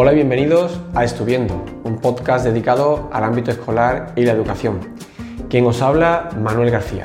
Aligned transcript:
Hola 0.00 0.12
y 0.12 0.14
bienvenidos 0.14 0.80
a 0.94 1.02
Estudiando, 1.02 1.64
un 1.82 1.98
podcast 1.98 2.44
dedicado 2.44 3.10
al 3.12 3.24
ámbito 3.24 3.50
escolar 3.50 4.12
y 4.14 4.22
la 4.22 4.30
educación. 4.30 4.78
Quien 5.50 5.66
os 5.66 5.82
habla, 5.82 6.28
Manuel 6.40 6.70
García. 6.70 7.02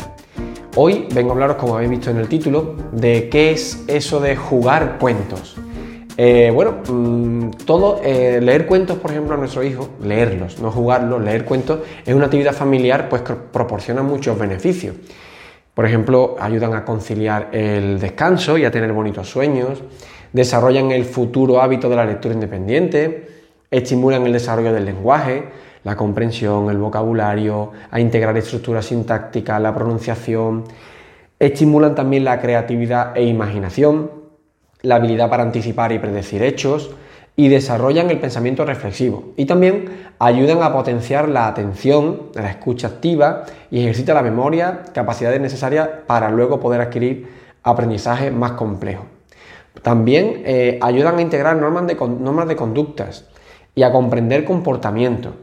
Hoy 0.76 1.08
vengo 1.12 1.32
a 1.32 1.34
hablaros, 1.34 1.56
como 1.56 1.74
habéis 1.74 1.90
visto 1.90 2.12
en 2.12 2.18
el 2.18 2.28
título, 2.28 2.76
de 2.92 3.30
qué 3.30 3.50
es 3.50 3.84
eso 3.88 4.20
de 4.20 4.36
jugar 4.36 5.00
cuentos. 5.00 5.58
Eh, 6.18 6.52
bueno, 6.54 6.84
mm, 6.88 7.50
todo, 7.66 8.00
eh, 8.04 8.40
leer 8.40 8.68
cuentos, 8.68 9.00
por 9.00 9.10
ejemplo, 9.10 9.34
a 9.34 9.38
nuestro 9.38 9.64
hijo, 9.64 9.90
leerlos, 10.00 10.60
no 10.60 10.70
jugarlos, 10.70 11.20
leer 11.20 11.46
cuentos, 11.46 11.80
es 12.06 12.14
una 12.14 12.26
actividad 12.26 12.54
familiar 12.54 13.10
pues, 13.10 13.24
que 13.24 13.34
proporciona 13.34 14.04
muchos 14.04 14.38
beneficios. 14.38 14.96
Por 15.74 15.88
ejemplo, 15.88 16.36
ayudan 16.40 16.76
a 16.76 16.86
conciliar 16.86 17.50
el 17.54 18.00
descanso 18.00 18.56
y 18.60 18.66
a 18.66 18.70
tener 18.70 18.94
bonitos 18.94 19.28
sueños, 19.28 19.82
desarrollan 20.34 20.92
el 20.92 21.06
futuro 21.06 21.62
hábito 21.62 21.88
de 21.90 21.96
la 21.96 22.06
lectura 22.06 22.34
independiente, 22.34 23.28
estimulan 23.72 24.26
el 24.26 24.34
desarrollo 24.34 24.74
del 24.74 24.86
lenguaje, 24.86 25.46
la 25.84 25.96
comprensión, 25.96 26.70
el 26.70 26.78
vocabulario, 26.78 27.72
a 27.92 28.00
integrar 28.00 28.38
estructuras 28.38 28.86
sintácticas, 28.86 29.62
la 29.62 29.74
pronunciación, 29.74 30.66
estimulan 31.40 31.96
también 31.96 32.24
la 32.24 32.40
creatividad 32.40 33.16
e 33.16 33.26
imaginación, 33.26 34.12
la 34.82 34.96
habilidad 34.96 35.30
para 35.30 35.44
anticipar 35.44 35.92
y 35.92 36.00
predecir 36.00 36.44
hechos, 36.44 36.92
y 37.36 37.48
desarrollan 37.48 38.10
el 38.12 38.20
pensamiento 38.20 38.64
reflexivo 38.64 39.34
y 39.38 39.46
también 39.46 39.86
ayudan 40.20 40.62
a 40.62 40.72
potenciar 40.72 41.30
la 41.30 41.48
atención, 41.48 42.30
la 42.36 42.50
escucha 42.50 42.88
activa 42.88 43.46
y 43.72 43.82
ejercita 43.82 44.14
la 44.14 44.22
memoria, 44.22 44.84
capacidades 44.94 45.42
necesarias 45.42 45.90
para 46.06 46.30
luego 46.30 46.60
poder 46.60 46.82
adquirir 46.82 47.28
aprendizaje 47.64 48.30
más 48.30 48.52
complejo. 48.52 49.13
También 49.84 50.44
eh, 50.46 50.80
ayudan 50.82 51.18
a 51.18 51.22
integrar 51.22 51.58
normas 51.58 51.86
de, 51.86 51.96
normas 51.96 52.48
de 52.48 52.56
conductas 52.56 53.30
y 53.76 53.84
a 53.84 53.92
comprender 53.92 54.46
comportamiento. 54.46 55.36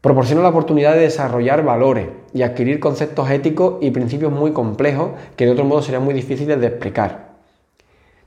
Proporciona 0.00 0.42
la 0.42 0.48
oportunidad 0.48 0.94
de 0.94 1.00
desarrollar 1.00 1.64
valores 1.64 2.08
y 2.32 2.42
adquirir 2.42 2.80
conceptos 2.80 3.30
éticos 3.30 3.76
y 3.80 3.90
principios 3.90 4.32
muy 4.32 4.52
complejos 4.52 5.10
que 5.36 5.44
de 5.44 5.52
otro 5.52 5.64
modo 5.64 5.82
serían 5.82 6.04
muy 6.04 6.14
difíciles 6.14 6.60
de 6.60 6.68
explicar. 6.68 7.32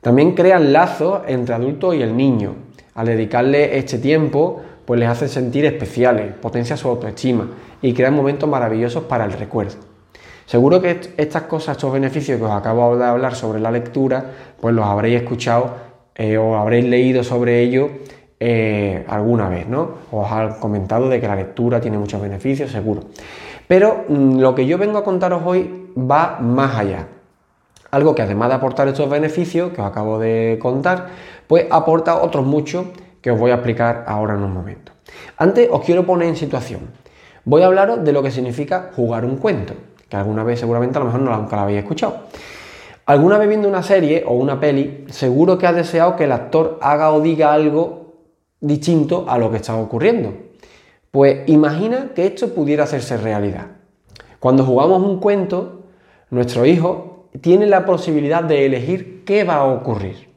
También 0.02 0.36
crean 0.36 0.71
lazos 0.71 1.21
entre 1.27 1.55
adulto 1.55 1.93
y 1.93 2.02
el 2.02 2.16
niño. 2.16 2.55
Al 2.93 3.08
dedicarle 3.08 3.77
este 3.77 3.97
tiempo, 3.97 4.61
pues 4.86 4.99
les 4.99 5.09
hace 5.09 5.27
sentir 5.27 5.66
especiales, 5.66 6.33
potencia 6.36 6.77
su 6.77 6.88
autoestima 6.89 7.49
y 7.81 7.93
crean 7.93 8.13
momentos 8.13 8.47
maravillosos 8.47 9.05
para 9.05 9.25
el 9.25 9.33
recuerdo. 9.33 9.94
Seguro 10.45 10.81
que 10.81 10.99
estas 11.17 11.43
cosas, 11.43 11.75
estos 11.75 11.91
beneficios 11.91 12.38
que 12.38 12.45
os 12.45 12.51
acabo 12.51 12.95
de 12.97 13.05
hablar 13.05 13.35
sobre 13.35 13.59
la 13.59 13.71
lectura, 13.71 14.25
pues 14.61 14.75
los 14.75 14.85
habréis 14.85 15.21
escuchado 15.21 15.71
eh, 16.13 16.37
o 16.37 16.55
habréis 16.55 16.85
leído 16.85 17.23
sobre 17.23 17.61
ello 17.61 17.89
eh, 18.39 19.03
alguna 19.07 19.49
vez, 19.49 19.67
¿no? 19.67 19.89
Os 20.11 20.31
han 20.31 20.59
comentado 20.59 21.09
de 21.09 21.19
que 21.19 21.27
la 21.27 21.35
lectura 21.35 21.81
tiene 21.81 21.97
muchos 21.97 22.21
beneficios, 22.21 22.71
seguro. 22.71 23.02
Pero 23.67 24.05
mm, 24.07 24.39
lo 24.39 24.53
que 24.53 24.67
yo 24.67 24.77
vengo 24.77 24.99
a 24.99 25.03
contaros 25.03 25.41
hoy 25.45 25.89
va 25.97 26.37
más 26.39 26.75
allá. 26.77 27.07
Algo 27.89 28.13
que 28.13 28.21
además 28.21 28.49
de 28.49 28.55
aportar 28.55 28.87
estos 28.87 29.09
beneficios 29.09 29.71
que 29.71 29.81
os 29.81 29.87
acabo 29.87 30.19
de 30.19 30.59
contar, 30.61 31.07
pues 31.47 31.65
aporta 31.71 32.21
otros 32.21 32.45
muchos 32.45 32.85
que 33.21 33.31
os 33.31 33.39
voy 33.39 33.49
a 33.52 33.55
explicar 33.55 34.03
ahora 34.07 34.35
en 34.35 34.43
un 34.43 34.53
momento. 34.53 34.91
Antes 35.37 35.69
os 35.71 35.83
quiero 35.83 36.05
poner 36.05 36.27
en 36.27 36.35
situación. 36.35 36.81
Voy 37.45 37.63
a 37.63 37.67
hablaros 37.67 38.03
de 38.03 38.11
lo 38.11 38.21
que 38.21 38.31
significa 38.31 38.91
jugar 38.95 39.23
un 39.23 39.37
cuento, 39.37 39.73
que 40.09 40.16
alguna 40.16 40.44
vez 40.44 40.59
seguramente 40.59 40.98
a 40.98 41.00
lo 41.00 41.06
mejor 41.06 41.22
no 41.22 41.36
nunca 41.36 41.56
la 41.56 41.64
habéis 41.64 41.80
escuchado. 41.80 42.25
Alguna 43.06 43.38
vez 43.38 43.48
viendo 43.48 43.67
una 43.67 43.84
serie 43.84 44.23
o 44.25 44.34
una 44.34 44.59
peli, 44.59 45.06
seguro 45.09 45.58
que 45.58 45.67
has 45.67 45.75
deseado 45.75 46.16
que 46.16 46.23
el 46.23 46.31
actor 46.31 46.80
haga 46.81 47.11
o 47.11 47.22
diga 47.22 47.53
algo 47.53 48.16
distinto 48.59 49.26
a 49.28 49.38
lo 49.38 49.52
que 49.52 49.58
está 49.58 49.76
ocurriendo. 49.76 50.33
Pues 51.11 51.48
imagina 51.48 52.11
que 52.15 52.26
esto 52.26 52.54
pudiera 52.54 52.86
hacerse 52.86 53.17
realidad. 53.17 53.67
Cuando 54.39 54.65
jugamos 54.65 55.04
un 55.04 55.20
cuento, 55.20 55.83
nuestro 56.30 56.65
hijo 56.65 57.30
tienen 57.42 57.70
la 57.70 57.86
posibilidad 57.86 58.44
de 58.44 58.65
elegir 58.65 59.23
qué 59.23 59.44
va 59.44 59.55
a 59.55 59.65
ocurrir. 59.65 60.30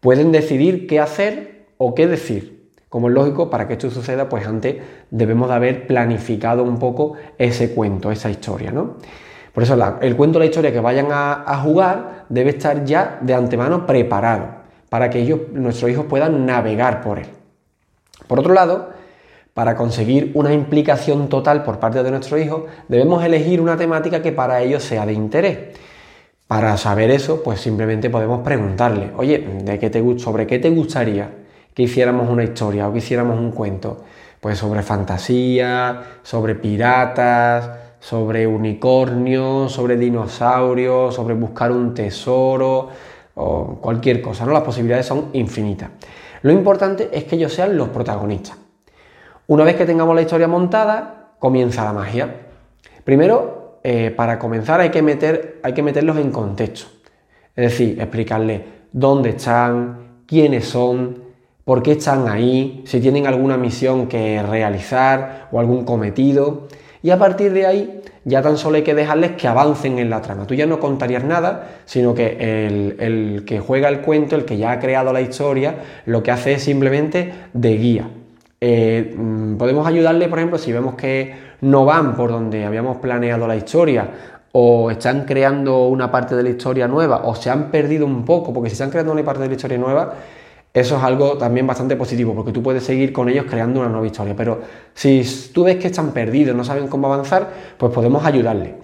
Pueden 0.00 0.32
decidir 0.32 0.86
qué 0.86 1.00
hacer 1.00 1.66
o 1.78 1.94
qué 1.94 2.06
decir. 2.06 2.59
Como 2.90 3.08
es 3.08 3.14
lógico, 3.14 3.48
para 3.48 3.68
que 3.68 3.74
esto 3.74 3.88
suceda, 3.88 4.28
pues 4.28 4.44
antes 4.48 4.76
debemos 5.10 5.48
de 5.48 5.54
haber 5.54 5.86
planificado 5.86 6.64
un 6.64 6.80
poco 6.80 7.14
ese 7.38 7.72
cuento, 7.72 8.10
esa 8.10 8.28
historia, 8.28 8.72
¿no? 8.72 8.96
Por 9.52 9.62
eso 9.62 9.78
el 10.00 10.16
cuento, 10.16 10.40
la 10.40 10.46
historia 10.46 10.72
que 10.72 10.80
vayan 10.80 11.06
a, 11.10 11.60
jugar 11.62 12.24
debe 12.28 12.50
estar 12.50 12.84
ya 12.84 13.18
de 13.20 13.32
antemano 13.32 13.86
preparado 13.86 14.46
para 14.88 15.08
que 15.08 15.20
ellos, 15.20 15.40
nuestros 15.52 15.88
hijos 15.88 16.06
puedan 16.06 16.44
navegar 16.44 17.00
por 17.00 17.20
él. 17.20 17.26
Por 18.26 18.40
otro 18.40 18.54
lado, 18.54 18.90
para 19.54 19.76
conseguir 19.76 20.32
una 20.34 20.52
implicación 20.52 21.28
total 21.28 21.62
por 21.62 21.78
parte 21.78 22.02
de 22.02 22.10
nuestro 22.10 22.38
hijo, 22.38 22.66
debemos 22.88 23.24
elegir 23.24 23.60
una 23.60 23.76
temática 23.76 24.20
que 24.20 24.32
para 24.32 24.62
ellos 24.62 24.82
sea 24.82 25.06
de 25.06 25.12
interés. 25.12 25.58
Para 26.48 26.76
saber 26.76 27.12
eso, 27.12 27.40
pues 27.44 27.60
simplemente 27.60 28.10
podemos 28.10 28.40
preguntarle, 28.40 29.12
oye, 29.16 29.38
¿de 29.62 29.78
qué 29.78 29.90
te, 29.90 30.18
¿sobre 30.18 30.48
qué 30.48 30.58
te 30.58 30.70
gustaría 30.70 31.39
hiciéramos 31.80 32.28
una 32.28 32.44
historia 32.44 32.88
o 32.88 32.92
que 32.92 32.98
hiciéramos 32.98 33.38
un 33.38 33.50
cuento? 33.50 34.04
Pues 34.40 34.58
sobre 34.58 34.82
fantasía, 34.82 36.02
sobre 36.22 36.54
piratas, 36.54 37.70
sobre 38.00 38.46
unicornios, 38.46 39.72
sobre 39.72 39.96
dinosaurios, 39.96 41.14
sobre 41.14 41.34
buscar 41.34 41.70
un 41.70 41.92
tesoro 41.94 42.88
o 43.34 43.78
cualquier 43.80 44.22
cosa, 44.22 44.46
¿no? 44.46 44.52
Las 44.52 44.62
posibilidades 44.62 45.06
son 45.06 45.28
infinitas. 45.34 45.90
Lo 46.42 46.52
importante 46.52 47.10
es 47.12 47.24
que 47.24 47.36
ellos 47.36 47.52
sean 47.52 47.76
los 47.76 47.88
protagonistas. 47.90 48.56
Una 49.46 49.64
vez 49.64 49.76
que 49.76 49.84
tengamos 49.84 50.14
la 50.14 50.22
historia 50.22 50.48
montada, 50.48 51.32
comienza 51.38 51.84
la 51.84 51.92
magia. 51.92 52.34
Primero 53.04 53.78
eh, 53.82 54.10
para 54.10 54.38
comenzar 54.38 54.80
hay 54.80 54.90
que, 54.90 55.02
meter, 55.02 55.60
hay 55.62 55.74
que 55.74 55.82
meterlos 55.82 56.16
en 56.18 56.30
contexto. 56.30 56.86
Es 57.56 57.72
decir, 57.72 58.00
explicarles 58.00 58.62
dónde 58.92 59.30
están, 59.30 60.22
quiénes 60.26 60.66
son, 60.66 61.29
por 61.64 61.82
qué 61.82 61.92
están 61.92 62.28
ahí, 62.28 62.82
si 62.86 63.00
tienen 63.00 63.26
alguna 63.26 63.56
misión 63.56 64.06
que 64.06 64.42
realizar 64.42 65.48
o 65.52 65.60
algún 65.60 65.84
cometido. 65.84 66.68
Y 67.02 67.10
a 67.10 67.18
partir 67.18 67.52
de 67.52 67.66
ahí 67.66 68.00
ya 68.24 68.42
tan 68.42 68.58
solo 68.58 68.76
hay 68.76 68.82
que 68.82 68.94
dejarles 68.94 69.32
que 69.32 69.48
avancen 69.48 69.98
en 69.98 70.10
la 70.10 70.20
trama. 70.20 70.46
Tú 70.46 70.54
ya 70.54 70.66
no 70.66 70.78
contarías 70.78 71.24
nada, 71.24 71.80
sino 71.86 72.14
que 72.14 72.66
el, 72.98 73.44
que 73.46 73.60
juega 73.60 73.88
el 73.88 74.00
cuento, 74.00 74.36
el 74.36 74.44
que 74.44 74.58
ya 74.58 74.72
ha 74.72 74.80
creado 74.80 75.12
la 75.12 75.20
historia, 75.20 75.76
lo 76.06 76.22
que 76.22 76.30
hace 76.30 76.54
es 76.54 76.62
simplemente 76.62 77.32
de 77.52 77.76
guía. 77.76 78.10
Eh, 78.60 79.14
mm, 79.16 79.56
podemos 79.56 79.86
ayudarle, 79.86 80.28
por 80.28 80.38
ejemplo, 80.38 80.58
si 80.58 80.70
vemos 80.70 80.94
que 80.94 81.34
no 81.62 81.84
van 81.84 82.14
por 82.14 82.30
donde 82.30 82.64
habíamos 82.64 82.98
planeado 82.98 83.46
la 83.46 83.56
historia 83.56 84.08
o 84.52 84.90
están 84.90 85.24
creando 85.24 85.86
una 85.86 86.10
parte 86.10 86.34
de 86.34 86.42
la 86.42 86.50
historia 86.50 86.88
nueva 86.88 87.22
o 87.24 87.34
se 87.34 87.48
han 87.48 87.70
perdido 87.70 88.04
un 88.04 88.24
poco, 88.24 88.52
porque 88.52 88.68
si 88.68 88.74
están 88.74 88.90
creando 88.90 89.12
una 89.12 89.24
parte 89.24 89.42
de 89.42 89.48
la 89.48 89.54
historia 89.54 89.78
nueva, 89.78 90.14
eso 90.72 90.96
es 90.96 91.02
algo 91.02 91.36
también 91.36 91.66
bastante 91.66 91.96
positivo, 91.96 92.34
porque 92.34 92.52
tú 92.52 92.62
puedes 92.62 92.84
seguir 92.84 93.12
con 93.12 93.28
ellos 93.28 93.46
creando 93.48 93.80
una 93.80 93.88
nueva 93.88 94.06
historia. 94.06 94.34
Pero 94.36 94.60
si 94.94 95.24
tú 95.52 95.64
ves 95.64 95.76
que 95.76 95.88
están 95.88 96.12
perdidos, 96.12 96.54
no 96.54 96.62
saben 96.62 96.86
cómo 96.86 97.12
avanzar, 97.12 97.50
pues 97.76 97.92
podemos 97.92 98.24
ayudarle 98.24 98.76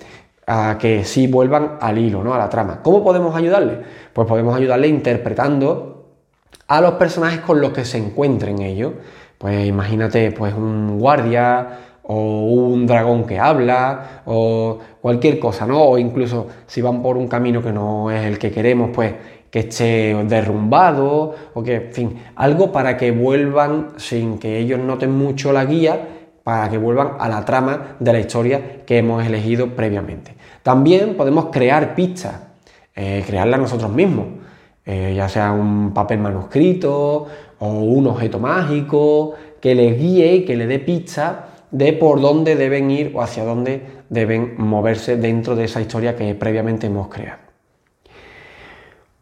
a 0.47 0.79
que 0.79 1.05
sí 1.05 1.27
vuelvan 1.27 1.79
al 1.81 1.99
hilo, 1.99 2.25
¿no? 2.25 2.35
a 2.35 2.39
la 2.39 2.49
trama. 2.49 2.81
¿Cómo 2.83 3.05
podemos 3.05 3.35
ayudarle? 3.37 3.81
Pues 4.13 4.27
podemos 4.27 4.57
ayudarle 4.57 4.89
interpretando 4.89 6.07
a 6.67 6.81
los 6.81 6.95
personajes 6.95 7.41
con 7.41 7.61
los 7.61 7.73
que 7.73 7.85
se 7.85 7.99
encuentren 7.99 8.63
ellos. 8.63 8.93
Pues 9.39 9.67
imagínate, 9.67 10.33
pues 10.33 10.55
un 10.55 10.99
guardia, 10.99 11.79
o 12.09 12.45
un 12.45 12.87
dragón 12.87 13.27
que 13.27 13.39
habla, 13.39 14.23
o 14.27 14.79
cualquier 15.01 15.39
cosa, 15.39 15.67
¿no? 15.67 15.83
O 15.83 15.99
incluso 15.99 16.47
si 16.67 16.81
van 16.81 17.03
por 17.03 17.17
un 17.17 17.27
camino 17.27 17.63
que 17.63 17.73
no 17.73 18.11
es 18.11 18.25
el 18.25 18.39
que 18.39 18.51
queremos, 18.53 18.91
pues 18.95 19.13
que 19.57 19.61
esté 19.61 20.15
derrumbado, 20.29 21.35
o 21.55 21.63
que, 21.63 21.77
en 21.77 21.91
fin, 21.91 22.23
algo 22.37 22.73
para 22.73 22.99
que 22.99 23.11
vuelvan, 23.11 23.93
sin 23.97 24.37
que 24.37 24.59
ellos 24.59 24.79
noten 24.79 25.11
mucho 25.11 25.51
la 25.51 25.65
guía, 25.65 26.09
para 26.45 26.69
que 26.69 26.77
vuelvan 26.77 27.13
a 27.19 27.27
la 27.27 27.43
trama 27.43 27.97
de 27.99 28.13
la 28.13 28.21
historia 28.21 28.85
que 28.85 28.99
hemos 28.99 29.25
elegido 29.25 29.75
previamente. 29.75 30.35
También 30.63 31.15
podemos 31.17 31.47
crear 31.47 31.95
pistas, 31.95 32.35
eh, 32.95 33.25
crearlas 33.27 33.59
nosotros 33.59 33.91
mismos, 33.91 34.27
eh, 34.85 35.15
ya 35.17 35.27
sea 35.27 35.53
un 35.53 35.95
papel 35.95 36.19
manuscrito 36.19 37.27
o 37.59 37.67
un 37.67 38.09
objeto 38.09 38.39
mágico 38.39 39.33
que 39.59 39.75
les 39.75 39.99
guíe 39.99 40.35
y 40.35 40.45
que 40.45 40.55
le 40.55 40.67
dé 40.67 40.81
pistas 40.81 41.35
de 41.71 41.95
por 41.95 42.21
dónde 42.21 42.57
deben 42.57 42.91
ir 42.91 43.13
o 43.15 43.23
hacia 43.23 43.43
dónde 43.43 43.81
deben 44.11 44.57
moverse 44.59 45.17
dentro 45.17 45.57
de 45.57 45.65
esa 45.65 45.81
historia 45.81 46.15
que 46.15 46.35
previamente 46.35 46.89
hemos 46.89 47.09
creado. 47.09 47.46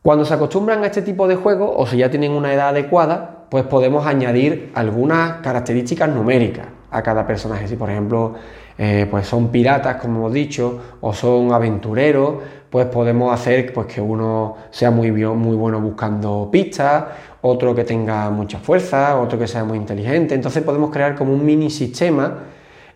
Cuando 0.04 0.26
se 0.26 0.34
acostumbran 0.34 0.84
a 0.84 0.88
este 0.88 1.00
tipo 1.00 1.26
de 1.26 1.34
juegos 1.34 1.70
o 1.74 1.86
si 1.86 1.96
ya 1.96 2.10
tienen 2.10 2.32
una 2.32 2.52
edad 2.52 2.68
adecuada, 2.68 3.46
pues 3.48 3.64
podemos 3.64 4.06
añadir 4.06 4.70
algunas 4.74 5.40
características 5.40 6.10
numéricas 6.10 6.66
a 6.90 7.02
cada 7.02 7.26
personaje. 7.26 7.66
Si 7.66 7.76
por 7.76 7.88
ejemplo 7.88 8.34
eh, 8.76 9.06
pues 9.10 9.26
son 9.26 9.48
piratas, 9.48 9.96
como 9.96 10.18
hemos 10.18 10.34
dicho, 10.34 10.78
o 11.00 11.14
son 11.14 11.54
aventureros, 11.54 12.34
pues 12.68 12.84
podemos 12.84 13.32
hacer 13.32 13.72
pues, 13.72 13.86
que 13.86 14.02
uno 14.02 14.56
sea 14.70 14.90
muy, 14.90 15.10
muy 15.10 15.56
bueno 15.56 15.80
buscando 15.80 16.50
pistas, 16.52 17.04
otro 17.40 17.74
que 17.74 17.84
tenga 17.84 18.28
mucha 18.28 18.58
fuerza, 18.58 19.18
otro 19.18 19.38
que 19.38 19.46
sea 19.46 19.64
muy 19.64 19.78
inteligente. 19.78 20.34
Entonces 20.34 20.62
podemos 20.62 20.90
crear 20.90 21.14
como 21.14 21.32
un 21.32 21.46
mini 21.46 21.70
sistema 21.70 22.40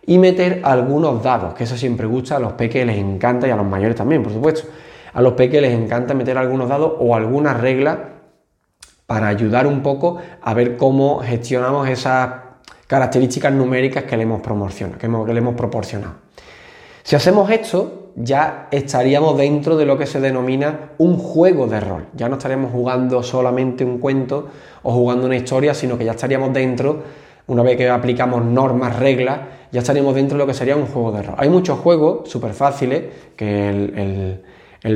y 0.05 0.19
meter 0.19 0.61
algunos 0.63 1.23
dados, 1.23 1.55
que 1.55 1.63
eso 1.63 1.75
siempre 1.75 2.05
gusta, 2.05 2.35
a 2.35 2.39
los 2.39 2.51
peques 2.53 2.85
les 2.85 2.99
encanta 2.99 3.47
y 3.47 3.49
a 3.49 3.55
los 3.55 3.65
mayores 3.65 3.95
también, 3.95 4.21
por 4.21 4.31
supuesto. 4.31 4.67
A 5.13 5.21
los 5.21 5.33
peques 5.33 5.61
les 5.61 5.73
encanta 5.73 6.13
meter 6.13 6.37
algunos 6.37 6.69
dados 6.69 6.93
o 6.99 7.15
algunas 7.15 7.59
reglas 7.59 7.97
para 9.05 9.27
ayudar 9.27 9.65
un 9.65 9.81
poco 9.81 10.17
a 10.41 10.53
ver 10.53 10.77
cómo 10.77 11.19
gestionamos 11.19 11.89
esas 11.89 12.29
características 12.85 13.53
numéricas 13.53 14.03
que 14.03 14.17
le 14.17 14.23
hemos, 14.23 14.41
que 14.41 15.33
le 15.33 15.37
hemos 15.39 15.55
proporcionado. 15.55 16.13
Si 17.03 17.15
hacemos 17.15 17.49
esto, 17.49 18.11
ya 18.15 18.67
estaríamos 18.71 19.37
dentro 19.37 19.77
de 19.77 19.85
lo 19.85 19.97
que 19.97 20.05
se 20.05 20.19
denomina 20.19 20.91
un 20.97 21.17
juego 21.17 21.65
de 21.67 21.79
rol. 21.79 22.05
Ya 22.13 22.29
no 22.29 22.35
estaríamos 22.35 22.71
jugando 22.71 23.23
solamente 23.23 23.83
un 23.83 23.97
cuento 23.97 24.47
o 24.83 24.91
jugando 24.91 25.25
una 25.25 25.35
historia, 25.35 25.73
sino 25.73 25.97
que 25.97 26.05
ya 26.05 26.11
estaríamos 26.11 26.53
dentro, 26.53 27.01
una 27.47 27.63
vez 27.63 27.77
que 27.77 27.89
aplicamos 27.89 28.43
normas, 28.45 28.99
reglas, 28.99 29.39
ya 29.71 29.79
estaríamos 29.79 30.13
dentro 30.13 30.37
de 30.37 30.43
lo 30.43 30.47
que 30.47 30.53
sería 30.53 30.75
un 30.75 30.85
juego 30.85 31.11
de 31.11 31.23
rol. 31.23 31.35
Hay 31.37 31.49
muchos 31.49 31.79
juegos 31.79 32.29
súper 32.29 32.53
fáciles, 32.53 33.03
que 33.35 33.69
el, 33.69 33.97
el 33.97 34.41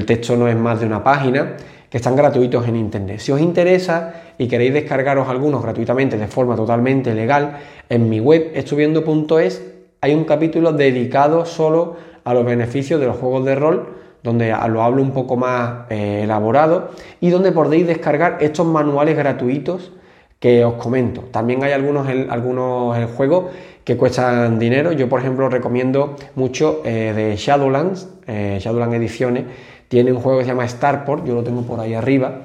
texto 0.06 0.36
no 0.36 0.48
es 0.48 0.56
más 0.56 0.80
de 0.80 0.86
una 0.86 1.04
página, 1.04 1.56
que 1.90 1.98
están 1.98 2.16
gratuitos 2.16 2.68
en 2.68 2.76
Internet. 2.76 3.20
Si 3.20 3.32
os 3.32 3.40
interesa 3.40 4.14
y 4.38 4.48
queréis 4.48 4.74
descargaros 4.74 5.28
algunos 5.30 5.62
gratuitamente 5.62 6.18
de 6.18 6.28
forma 6.28 6.56
totalmente 6.56 7.14
legal, 7.14 7.58
en 7.88 8.10
mi 8.10 8.20
web 8.20 8.52
estuviendo.es 8.56 9.62
hay 10.02 10.16
un 10.16 10.24
capítulo 10.24 10.74
dedicado 10.74 11.46
solo 11.46 11.96
a 12.24 12.34
los 12.34 12.46
beneficios 12.46 13.00
de 13.00 13.08
los 13.08 13.18
juegos 13.18 13.46
de 13.46 13.56
rol, 13.56 13.94
donde 14.24 14.56
lo 14.70 14.82
hablo 14.82 15.02
un 15.02 15.12
poco 15.12 15.38
más 15.38 15.90
eh, 15.90 16.22
elaborado 16.24 16.92
y 17.22 17.30
donde 17.30 17.52
podéis 17.52 17.86
descargar 17.86 18.38
estos 18.42 18.66
manuales 18.66 19.16
gratuitos 19.16 19.92
que 20.40 20.66
os 20.66 20.74
comento. 20.74 21.22
También 21.32 21.64
hay 21.64 21.74
algunos, 21.74 22.08
algunos 22.08 22.98
juegos 23.12 23.46
que 23.84 23.98
cuestan 23.98 24.60
dinero. 24.60 24.92
Yo, 24.92 25.08
por 25.08 25.20
ejemplo, 25.20 25.48
recomiendo 25.48 26.16
mucho 26.36 26.82
eh, 26.84 27.14
de 27.16 27.36
Shadowlands, 27.36 28.10
eh, 28.28 28.58
Shadowlands 28.62 28.96
Ediciones, 28.96 29.46
tiene 29.94 30.12
un 30.12 30.20
juego 30.20 30.40
que 30.40 30.46
se 30.46 30.50
llama 30.50 30.68
Starport, 30.68 31.24
yo 31.24 31.36
lo 31.36 31.44
tengo 31.44 31.62
por 31.62 31.80
ahí 31.80 31.94
arriba. 31.94 32.42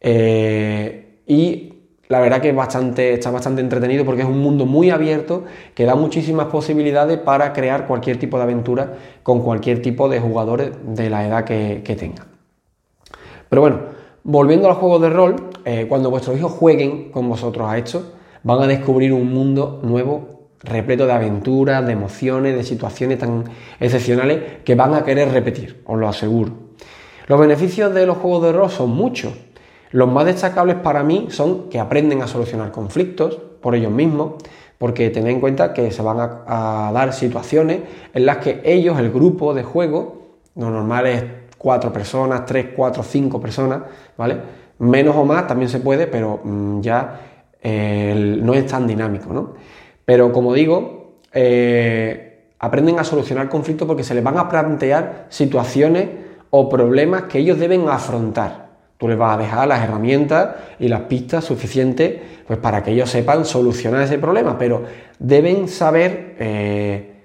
Eh, 0.00 1.20
y 1.24 1.74
la 2.08 2.18
verdad 2.18 2.40
que 2.40 2.50
bastante, 2.50 3.12
está 3.12 3.30
bastante 3.30 3.60
entretenido 3.60 4.04
porque 4.04 4.22
es 4.22 4.28
un 4.28 4.40
mundo 4.40 4.66
muy 4.66 4.90
abierto 4.90 5.44
que 5.76 5.84
da 5.84 5.94
muchísimas 5.94 6.46
posibilidades 6.46 7.18
para 7.18 7.52
crear 7.52 7.86
cualquier 7.86 8.18
tipo 8.18 8.36
de 8.36 8.42
aventura 8.42 8.94
con 9.22 9.42
cualquier 9.42 9.80
tipo 9.80 10.08
de 10.08 10.18
jugadores 10.18 10.72
de 10.84 11.08
la 11.08 11.24
edad 11.24 11.44
que, 11.44 11.82
que 11.84 11.94
tengan. 11.94 12.26
Pero 13.48 13.62
bueno, 13.62 13.78
volviendo 14.24 14.66
al 14.66 14.74
juego 14.74 14.98
de 14.98 15.10
rol, 15.10 15.36
eh, 15.64 15.86
cuando 15.88 16.10
vuestros 16.10 16.36
hijos 16.36 16.50
jueguen 16.50 17.12
con 17.12 17.28
vosotros 17.28 17.70
a 17.70 17.78
esto, 17.78 18.12
van 18.42 18.60
a 18.60 18.66
descubrir 18.66 19.12
un 19.12 19.32
mundo 19.32 19.78
nuevo 19.84 20.35
repleto 20.66 21.06
de 21.06 21.12
aventuras, 21.12 21.86
de 21.86 21.92
emociones, 21.92 22.54
de 22.54 22.62
situaciones 22.62 23.18
tan 23.18 23.44
excepcionales 23.80 24.40
que 24.64 24.74
van 24.74 24.94
a 24.94 25.04
querer 25.04 25.30
repetir, 25.30 25.82
os 25.86 25.98
lo 25.98 26.08
aseguro. 26.08 26.52
Los 27.26 27.40
beneficios 27.40 27.92
de 27.92 28.06
los 28.06 28.18
juegos 28.18 28.44
de 28.44 28.52
rol 28.52 28.70
son 28.70 28.90
muchos. 28.90 29.32
Los 29.90 30.08
más 30.08 30.26
destacables 30.26 30.76
para 30.76 31.02
mí 31.02 31.28
son 31.30 31.68
que 31.68 31.80
aprenden 31.80 32.22
a 32.22 32.26
solucionar 32.26 32.70
conflictos 32.70 33.38
por 33.60 33.74
ellos 33.74 33.90
mismos, 33.90 34.34
porque 34.78 35.10
tened 35.10 35.30
en 35.30 35.40
cuenta 35.40 35.72
que 35.72 35.90
se 35.90 36.02
van 36.02 36.18
a, 36.20 36.90
dar 36.92 37.12
situaciones 37.12 37.80
en 38.12 38.26
las 38.26 38.38
que 38.38 38.60
ellos, 38.64 38.98
el 38.98 39.10
grupo 39.10 39.54
de 39.54 39.62
juego, 39.62 40.26
lo 40.54 40.70
normal 40.70 41.06
es 41.06 41.24
cuatro 41.58 41.92
personas, 41.92 42.44
tres, 42.46 42.68
cuatro, 42.76 43.02
cinco 43.02 43.40
personas, 43.40 43.82
¿vale? 44.16 44.36
Menos 44.78 45.16
o 45.16 45.24
más 45.24 45.46
también 45.46 45.70
se 45.70 45.80
puede, 45.80 46.06
pero 46.06 46.40
mm, 46.44 46.80
ya 46.80 47.20
eh, 47.62 48.38
no 48.42 48.54
es 48.54 48.66
tan 48.66 48.86
dinámico, 48.86 49.32
¿no? 49.32 49.54
Pero 50.06 50.32
como 50.32 50.54
digo, 50.54 51.18
eh, 51.34 52.52
aprenden 52.58 52.98
a 52.98 53.04
solucionar 53.04 53.50
conflictos 53.50 53.86
porque 53.86 54.04
se 54.04 54.14
les 54.14 54.24
van 54.24 54.38
a 54.38 54.48
plantear 54.48 55.26
situaciones 55.28 56.08
o 56.48 56.68
problemas 56.70 57.24
que 57.24 57.40
ellos 57.40 57.58
deben 57.58 57.88
afrontar. 57.88 58.66
Tú 58.98 59.08
les 59.08 59.18
vas 59.18 59.36
a 59.36 59.42
dejar 59.42 59.68
las 59.68 59.82
herramientas 59.82 60.54
y 60.78 60.88
las 60.88 61.02
pistas 61.02 61.44
suficientes 61.44 62.14
pues, 62.46 62.58
para 62.58 62.82
que 62.82 62.92
ellos 62.92 63.10
sepan 63.10 63.44
solucionar 63.44 64.00
ese 64.02 64.18
problema, 64.18 64.56
pero 64.56 64.84
deben 65.18 65.68
saber 65.68 66.36
eh, 66.38 67.16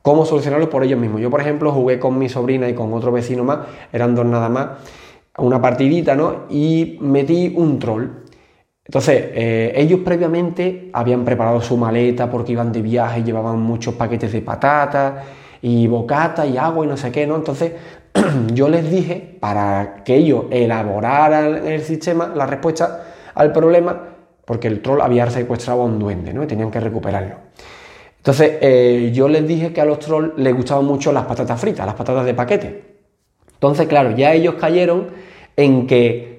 cómo 0.00 0.24
solucionarlo 0.24 0.70
por 0.70 0.84
ellos 0.84 0.98
mismos. 0.98 1.20
Yo, 1.20 1.28
por 1.28 1.42
ejemplo, 1.42 1.70
jugué 1.72 1.98
con 1.98 2.18
mi 2.18 2.30
sobrina 2.30 2.68
y 2.68 2.74
con 2.74 2.94
otro 2.94 3.12
vecino 3.12 3.44
más, 3.44 3.58
eran 3.92 4.14
dos 4.14 4.24
nada 4.24 4.48
más, 4.48 4.68
una 5.36 5.60
partidita, 5.60 6.14
¿no? 6.14 6.44
Y 6.48 6.96
metí 7.02 7.52
un 7.56 7.78
troll. 7.78 8.06
Entonces, 8.88 9.22
eh, 9.34 9.72
ellos 9.76 10.00
previamente 10.02 10.88
habían 10.94 11.22
preparado 11.22 11.60
su 11.60 11.76
maleta 11.76 12.30
porque 12.30 12.52
iban 12.52 12.72
de 12.72 12.80
viaje, 12.80 13.22
llevaban 13.22 13.60
muchos 13.60 13.94
paquetes 13.94 14.32
de 14.32 14.40
patatas 14.40 15.26
y 15.60 15.86
bocata 15.86 16.46
y 16.46 16.56
agua 16.56 16.86
y 16.86 16.88
no 16.88 16.96
sé 16.96 17.12
qué, 17.12 17.26
¿no? 17.26 17.36
Entonces, 17.36 17.72
yo 18.54 18.70
les 18.70 18.90
dije, 18.90 19.36
para 19.38 20.02
que 20.04 20.16
ellos 20.16 20.46
elaboraran 20.50 21.66
el 21.66 21.82
sistema, 21.82 22.32
la 22.34 22.46
respuesta 22.46 23.04
al 23.34 23.52
problema, 23.52 24.04
porque 24.46 24.68
el 24.68 24.80
troll 24.80 25.02
había 25.02 25.28
secuestrado 25.28 25.82
a 25.82 25.84
un 25.84 25.98
duende, 25.98 26.32
¿no? 26.32 26.42
Y 26.42 26.46
tenían 26.46 26.70
que 26.70 26.80
recuperarlo. 26.80 27.34
Entonces, 28.16 28.52
eh, 28.62 29.10
yo 29.12 29.28
les 29.28 29.46
dije 29.46 29.70
que 29.70 29.82
a 29.82 29.84
los 29.84 29.98
trolls 29.98 30.32
les 30.38 30.54
gustaban 30.54 30.86
mucho 30.86 31.12
las 31.12 31.26
patatas 31.26 31.60
fritas, 31.60 31.84
las 31.84 31.94
patatas 31.94 32.24
de 32.24 32.32
paquete. 32.32 32.82
Entonces, 33.52 33.86
claro, 33.86 34.16
ya 34.16 34.32
ellos 34.32 34.54
cayeron 34.54 35.08
en 35.56 35.86
que 35.86 36.37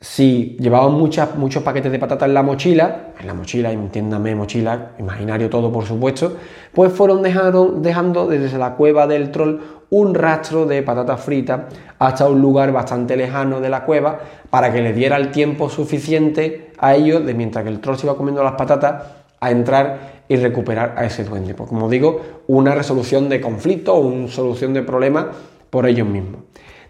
si 0.00 0.56
llevaban 0.60 0.92
muchos 0.92 1.62
paquetes 1.62 1.90
de 1.90 1.98
patatas 1.98 2.28
en 2.28 2.34
la 2.34 2.42
mochila, 2.42 3.14
en 3.18 3.26
la 3.26 3.32
mochila, 3.32 3.72
entiéndame 3.72 4.34
mochila, 4.34 4.90
imaginario 4.98 5.48
todo 5.48 5.72
por 5.72 5.86
supuesto, 5.86 6.36
pues 6.72 6.92
fueron 6.92 7.22
dejando 7.22 8.26
desde 8.28 8.58
la 8.58 8.74
cueva 8.74 9.06
del 9.06 9.30
troll 9.30 9.60
un 9.90 10.14
rastro 10.14 10.66
de 10.66 10.82
patatas 10.82 11.20
fritas 11.22 11.62
hasta 11.98 12.28
un 12.28 12.42
lugar 12.42 12.72
bastante 12.72 13.16
lejano 13.16 13.60
de 13.60 13.70
la 13.70 13.84
cueva 13.84 14.18
para 14.50 14.72
que 14.72 14.82
les 14.82 14.94
diera 14.94 15.16
el 15.16 15.30
tiempo 15.30 15.70
suficiente 15.70 16.72
a 16.78 16.94
ellos, 16.94 17.24
de 17.24 17.32
mientras 17.32 17.64
que 17.64 17.70
el 17.70 17.80
troll 17.80 17.96
se 17.96 18.06
iba 18.06 18.16
comiendo 18.16 18.42
las 18.42 18.54
patatas, 18.54 19.04
a 19.40 19.50
entrar 19.50 20.24
y 20.28 20.36
recuperar 20.36 20.94
a 20.96 21.04
ese 21.04 21.24
duende. 21.24 21.54
Pues 21.54 21.68
como 21.68 21.88
digo, 21.88 22.20
una 22.46 22.74
resolución 22.74 23.28
de 23.28 23.40
conflicto 23.40 23.94
o 23.94 24.00
una 24.00 24.28
solución 24.28 24.74
de 24.74 24.82
problemas 24.82 25.26
por 25.70 25.86
ellos 25.86 26.08
mismos. 26.08 26.42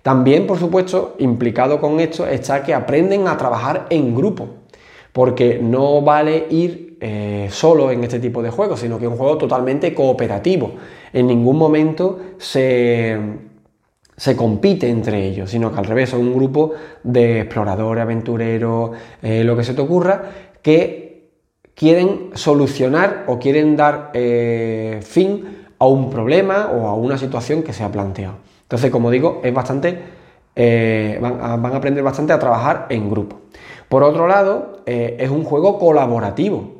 También, 0.04 0.46
por 0.46 0.58
supuesto, 0.58 1.14
implicado 1.18 1.80
con 1.80 1.98
esto 1.98 2.26
está 2.26 2.62
que 2.62 2.74
aprenden 2.74 3.26
a 3.26 3.38
trabajar 3.38 3.86
en 3.88 4.14
grupo, 4.14 4.48
porque 5.12 5.58
no 5.62 6.02
vale 6.02 6.46
ir 6.50 6.98
eh, 7.00 7.48
solo 7.50 7.90
en 7.90 8.04
este 8.04 8.20
tipo 8.20 8.42
de 8.42 8.50
juegos, 8.50 8.80
sino 8.80 8.98
que 8.98 9.06
es 9.06 9.10
un 9.10 9.16
juego 9.16 9.38
totalmente 9.38 9.94
cooperativo. 9.94 10.72
En 11.10 11.26
ningún 11.26 11.56
momento 11.56 12.20
se, 12.36 13.18
compite 14.36 14.90
entre 14.90 15.26
ellos, 15.26 15.50
sino 15.50 15.72
que 15.72 15.78
al 15.78 15.86
revés 15.86 16.10
son 16.10 16.20
un 16.20 16.34
grupo 16.34 16.72
de 17.02 17.40
exploradores, 17.40 18.02
aventureros, 18.02 18.90
eh, 19.22 19.42
lo 19.42 19.56
que 19.56 19.64
se 19.64 19.72
te 19.72 19.80
ocurra, 19.80 20.22
que 20.60 21.30
quieren 21.74 22.28
solucionar 22.34 23.24
o 23.26 23.38
quieren 23.38 23.74
dar 23.74 24.10
eh, 24.12 25.00
fin 25.02 25.64
a 25.78 25.86
un 25.86 26.10
problema 26.10 26.72
o 26.74 26.88
a 26.88 26.94
una 26.94 27.16
situación 27.16 27.62
que 27.62 27.72
se 27.72 27.82
ha 27.82 27.90
planteado. 27.90 28.34
Entonces, 28.64 28.90
como 28.90 29.10
digo, 29.10 29.40
es 29.44 29.54
bastante, 29.54 29.98
eh, 30.56 31.18
van, 31.20 31.40
a, 31.40 31.76
aprender 31.76 32.02
bastante 32.02 32.32
a 32.32 32.38
trabajar 32.38 32.86
en 32.88 33.08
grupo. 33.10 33.36
Por 33.88 34.02
otro 34.02 34.26
lado, 34.26 34.80
eh, 34.86 35.16
es 35.20 35.30
un 35.30 35.44
juego 35.44 35.78
colaborativo. 35.78 36.72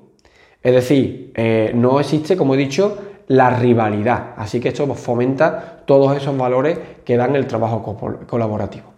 Es 0.63 0.75
decir, 0.75 1.33
eh, 1.35 1.73
no 1.75 2.01
existe, 2.01 2.37
como 2.37 2.55
he 2.55 2.57
dicho, 2.57 2.99
la 3.29 3.51
rivalidad. 3.51 4.33
Así 4.37 4.61
que 4.61 4.69
esto 4.69 4.93
fomenta 4.95 5.83
todos 5.85 6.17
esos 6.17 6.37
valores 6.37 6.79
que 7.05 7.17
dan 7.17 7.37
el 7.37 7.47
trabajo 7.47 7.83
colaborativo. 8.27 8.95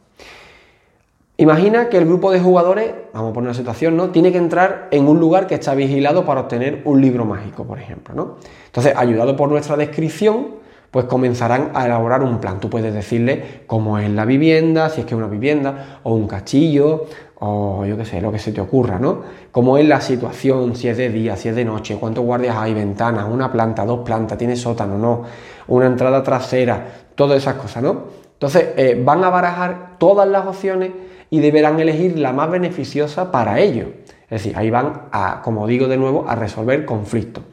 Imagina 1.38 1.90
que 1.90 1.98
el 1.98 2.06
grupo 2.06 2.30
de 2.30 2.40
jugadores, 2.40 2.94
vamos 3.12 3.30
a 3.30 3.34
poner 3.34 3.50
una 3.50 3.58
situación, 3.58 3.94
¿no? 3.96 4.08
Tiene 4.08 4.32
que 4.32 4.38
entrar 4.38 4.88
en 4.90 5.06
un 5.06 5.20
lugar 5.20 5.46
que 5.46 5.54
está 5.54 5.74
vigilado 5.74 6.24
para 6.24 6.40
obtener 6.40 6.80
un 6.86 7.02
libro 7.02 7.26
mágico, 7.26 7.64
por 7.64 7.78
ejemplo, 7.78 8.14
¿no? 8.14 8.36
Entonces, 8.64 8.94
ayudado 8.96 9.36
por 9.36 9.50
nuestra 9.50 9.76
descripción, 9.76 10.46
pues 10.96 11.04
comenzarán 11.04 11.72
a 11.74 11.84
elaborar 11.84 12.22
un 12.22 12.38
plan. 12.38 12.58
Tú 12.58 12.70
puedes 12.70 12.94
decirle 12.94 13.64
cómo 13.66 13.98
es 13.98 14.08
la 14.08 14.24
vivienda, 14.24 14.88
si 14.88 15.02
es 15.02 15.06
que 15.06 15.12
es 15.12 15.18
una 15.18 15.26
vivienda, 15.26 16.00
o 16.04 16.14
un 16.14 16.26
castillo, 16.26 17.04
o 17.34 17.84
yo 17.84 17.98
qué 17.98 18.06
sé, 18.06 18.22
lo 18.22 18.32
que 18.32 18.38
se 18.38 18.50
te 18.50 18.62
ocurra, 18.62 18.98
¿no? 18.98 19.20
Cómo 19.52 19.76
es 19.76 19.86
la 19.86 20.00
situación, 20.00 20.74
si 20.74 20.88
es 20.88 20.96
de 20.96 21.10
día, 21.10 21.36
si 21.36 21.50
es 21.50 21.54
de 21.54 21.66
noche, 21.66 21.98
cuántos 22.00 22.24
guardias 22.24 22.56
hay, 22.56 22.72
ventanas, 22.72 23.26
una 23.30 23.52
planta, 23.52 23.84
dos 23.84 24.06
plantas, 24.06 24.38
tiene 24.38 24.56
sótano, 24.56 24.96
no, 24.96 25.24
una 25.68 25.84
entrada 25.84 26.22
trasera, 26.22 26.86
todas 27.14 27.36
esas 27.42 27.56
cosas, 27.56 27.82
¿no? 27.82 28.04
Entonces 28.32 28.68
eh, 28.78 28.98
van 29.04 29.22
a 29.22 29.28
barajar 29.28 29.98
todas 29.98 30.26
las 30.26 30.46
opciones 30.46 30.92
y 31.28 31.40
deberán 31.40 31.78
elegir 31.78 32.18
la 32.18 32.32
más 32.32 32.50
beneficiosa 32.50 33.30
para 33.30 33.60
ellos. 33.60 33.88
Es 34.30 34.42
decir, 34.42 34.56
ahí 34.56 34.70
van 34.70 35.02
a, 35.12 35.42
como 35.42 35.66
digo 35.66 35.88
de 35.88 35.98
nuevo, 35.98 36.24
a 36.26 36.36
resolver 36.36 36.86
conflictos. 36.86 37.44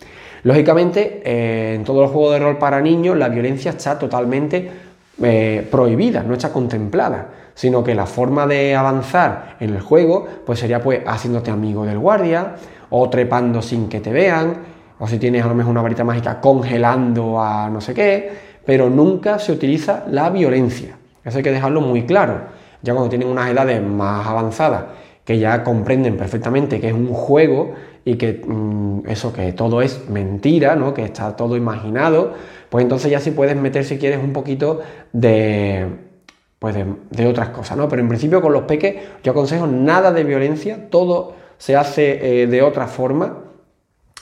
Lógicamente, 0.43 1.21
eh, 1.23 1.75
en 1.75 1.83
todos 1.83 2.01
los 2.01 2.11
juegos 2.11 2.33
de 2.33 2.39
rol 2.39 2.57
para 2.57 2.81
niños 2.81 3.17
la 3.17 3.29
violencia 3.29 3.71
está 3.71 3.97
totalmente 3.97 4.69
eh, 5.21 5.67
prohibida, 5.71 6.21
no 6.23 6.33
está 6.33 6.51
contemplada, 6.51 7.29
sino 7.53 7.83
que 7.83 7.95
la 7.95 8.05
forma 8.05 8.45
de 8.45 8.75
avanzar 8.75 9.55
en 9.59 9.73
el 9.73 9.81
juego 9.81 10.27
pues 10.45 10.59
sería 10.59 10.81
pues 10.81 11.01
haciéndote 11.05 11.49
amigo 11.49 11.85
del 11.85 11.99
guardia 11.99 12.55
o 12.89 13.09
trepando 13.09 13.61
sin 13.61 13.87
que 13.87 14.01
te 14.01 14.11
vean, 14.11 14.57
o 14.99 15.07
si 15.07 15.17
tienes 15.17 15.43
a 15.43 15.47
lo 15.47 15.55
mejor 15.55 15.71
una 15.71 15.81
varita 15.81 16.03
mágica 16.03 16.41
congelando 16.41 17.41
a 17.41 17.69
no 17.69 17.79
sé 17.79 17.93
qué, 17.93 18.31
pero 18.65 18.89
nunca 18.89 19.39
se 19.39 19.51
utiliza 19.51 20.03
la 20.09 20.29
violencia. 20.29 20.95
Eso 21.23 21.37
hay 21.37 21.43
que 21.43 21.51
dejarlo 21.51 21.81
muy 21.81 22.05
claro. 22.05 22.41
Ya 22.81 22.93
cuando 22.93 23.09
tienen 23.09 23.29
unas 23.29 23.49
edades 23.49 23.81
más 23.81 24.27
avanzadas, 24.27 24.83
que 25.25 25.39
ya 25.39 25.63
comprenden 25.63 26.17
perfectamente 26.17 26.79
que 26.79 26.87
es 26.87 26.93
un 26.93 27.13
juego 27.13 27.73
y 28.05 28.15
que 28.15 28.41
mm, 28.45 29.03
eso, 29.07 29.33
que 29.33 29.53
todo 29.53 29.81
es 29.81 30.09
mentira, 30.09 30.75
¿no? 30.75 30.93
que 30.93 31.03
está 31.03 31.35
todo 31.35 31.55
imaginado, 31.55 32.33
pues 32.69 32.83
entonces 32.83 33.11
ya 33.11 33.19
sí 33.19 33.31
puedes 33.31 33.55
meter 33.55 33.85
si 33.85 33.97
quieres 33.97 34.19
un 34.21 34.33
poquito 34.33 34.81
de, 35.13 35.87
pues 36.59 36.75
de, 36.75 37.27
otras 37.27 37.49
cosas, 37.49 37.77
¿no? 37.77 37.87
Pero 37.87 38.01
en 38.01 38.07
principio 38.07 38.41
con 38.41 38.53
los 38.53 38.63
peques 38.63 38.95
yo 39.23 39.31
aconsejo 39.31 39.67
nada 39.67 40.11
de 40.11 40.23
violencia, 40.23 40.89
todo 40.89 41.35
se 41.57 41.75
hace 41.75 42.43
eh, 42.43 42.47
de 42.47 42.61
otra 42.61 42.87
forma, 42.87 43.37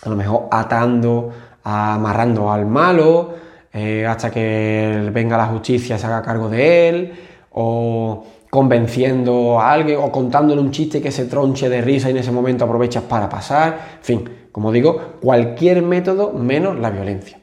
a 0.04 0.10
lo 0.10 0.16
mejor 0.16 0.48
atando, 0.52 1.32
amarrando 1.64 2.52
al 2.52 2.66
malo, 2.66 3.36
eh, 3.74 4.06
hasta 4.06 4.30
que 4.30 5.10
venga 5.14 5.38
la 5.38 5.48
justicia 5.48 5.96
y 5.96 6.00
se 6.00 6.06
haga 6.06 6.22
cargo 6.22 6.50
de 6.50 6.90
él, 6.90 7.14
o 7.52 8.26
convenciendo 8.52 9.60
a 9.62 9.72
alguien 9.72 9.98
o 10.00 10.12
contándole 10.12 10.62
un 10.62 10.72
chiste 10.72 11.02
que 11.02 11.10
se 11.10 11.26
tronche 11.26 11.70
de 11.70 11.82
risa 11.82 12.10
y 12.10 12.12
en 12.12 12.18
ese 12.18 12.34
momento 12.34 12.66
aprovechas 12.66 13.04
para 13.04 13.30
pasar. 13.30 13.98
En 13.98 14.04
fin, 14.04 14.30
como 14.52 14.74
digo, 14.74 15.14
cualquier 15.22 15.82
método 15.82 16.34
menos 16.34 16.78
la 16.78 16.92
violencia. 16.92 17.40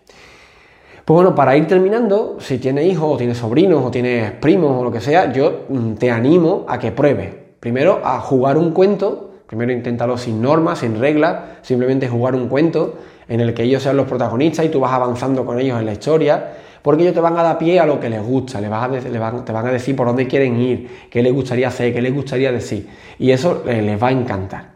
Pues 1.06 1.14
bueno, 1.14 1.34
para 1.34 1.56
ir 1.56 1.66
terminando, 1.66 2.36
si 2.40 2.58
tienes 2.58 2.84
hijos 2.84 3.14
o 3.14 3.16
tienes 3.16 3.38
sobrinos 3.38 3.82
o 3.82 3.90
tienes 3.90 4.32
primos 4.32 4.78
o 4.78 4.84
lo 4.84 4.92
que 4.92 5.00
sea, 5.00 5.32
yo 5.32 5.64
mm, 5.70 5.94
te 5.94 6.10
animo 6.10 6.66
a 6.68 6.78
que 6.78 6.92
pruebes. 6.92 7.30
Primero 7.58 8.02
a 8.04 8.20
jugar 8.20 8.58
un 8.58 8.72
cuento, 8.72 9.30
primero 9.46 9.72
inténtalo 9.72 10.18
sin 10.18 10.42
normas, 10.42 10.80
sin 10.80 11.00
reglas, 11.00 11.38
simplemente 11.62 12.06
jugar 12.06 12.34
un 12.34 12.48
cuento 12.48 12.98
en 13.28 13.40
el 13.40 13.54
que 13.54 13.62
ellos 13.62 13.82
sean 13.82 13.96
los 13.96 14.06
protagonistas 14.06 14.64
y 14.64 14.68
tú 14.68 14.80
vas 14.80 14.92
avanzando 14.92 15.44
con 15.44 15.60
ellos 15.60 15.78
en 15.78 15.86
la 15.86 15.92
historia 15.92 16.52
porque 16.82 17.02
ellos 17.02 17.14
te 17.14 17.20
van 17.20 17.36
a 17.36 17.42
dar 17.42 17.58
pie 17.58 17.80
a 17.80 17.86
lo 17.86 18.00
que 18.00 18.08
les 18.08 18.22
gusta, 18.22 18.60
te 18.60 18.68
van, 18.68 19.66
a 19.66 19.70
decir 19.70 19.96
por 19.96 20.06
dónde 20.06 20.26
quieren 20.26 20.60
ir, 20.60 20.88
qué 21.10 21.22
les 21.22 21.32
gustaría 21.32 21.68
hacer, 21.68 21.92
qué 21.92 22.00
les 22.00 22.14
gustaría 22.14 22.52
decir, 22.52 22.88
y 23.18 23.30
eso 23.30 23.64
eh, 23.66 23.82
les 23.82 24.02
va 24.02 24.08
a 24.08 24.12
encantar. 24.12 24.70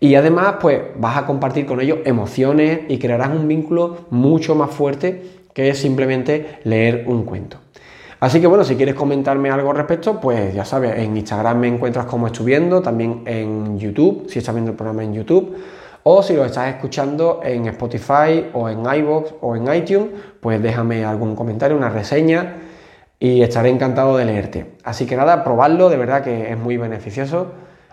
Y 0.00 0.14
además, 0.14 0.56
pues 0.60 0.80
vas 0.96 1.16
a 1.16 1.26
compartir 1.26 1.66
con 1.66 1.80
ellos 1.80 1.98
emociones 2.04 2.82
y 2.88 2.98
crearás 2.98 3.30
un 3.30 3.48
vínculo 3.48 4.06
mucho 4.10 4.54
más 4.54 4.70
fuerte 4.70 5.22
que 5.52 5.74
simplemente 5.74 6.60
leer 6.64 7.04
un 7.08 7.24
cuento. 7.24 7.58
Así 8.20 8.40
que 8.40 8.46
bueno, 8.46 8.62
si 8.62 8.76
quieres 8.76 8.94
comentarme 8.94 9.50
algo 9.50 9.70
al 9.70 9.76
respecto, 9.76 10.20
pues 10.20 10.54
ya 10.54 10.64
sabes, 10.64 10.96
en 10.98 11.16
Instagram 11.16 11.58
me 11.58 11.68
encuentras 11.68 12.06
como 12.06 12.26
estuviendo, 12.26 12.82
también 12.82 13.22
en 13.26 13.78
YouTube, 13.78 14.26
si 14.28 14.38
estás 14.38 14.54
viendo 14.54 14.72
el 14.72 14.76
programa 14.76 15.02
en 15.02 15.14
YouTube 15.14 15.56
o 16.10 16.22
si 16.22 16.32
lo 16.32 16.46
estás 16.46 16.68
escuchando 16.68 17.40
en 17.44 17.66
Spotify 17.66 18.48
o 18.54 18.70
en 18.70 18.80
iVoox 18.80 19.34
o 19.42 19.54
en 19.54 19.70
iTunes, 19.74 20.08
pues 20.40 20.62
déjame 20.62 21.04
algún 21.04 21.36
comentario, 21.36 21.76
una 21.76 21.90
reseña 21.90 22.56
y 23.18 23.42
estaré 23.42 23.68
encantado 23.68 24.16
de 24.16 24.24
leerte. 24.24 24.78
Así 24.84 25.04
que 25.04 25.16
nada, 25.16 25.44
probadlo, 25.44 25.90
de 25.90 25.98
verdad 25.98 26.24
que 26.24 26.50
es 26.50 26.56
muy 26.56 26.78
beneficioso. 26.78 27.48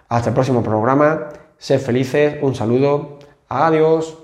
Hasta 0.07 0.29
el 0.29 0.33
próximo 0.33 0.63
programa, 0.63 1.27
sed 1.57 1.81
felices, 1.81 2.37
un 2.41 2.55
saludo, 2.55 3.19
adiós. 3.49 4.17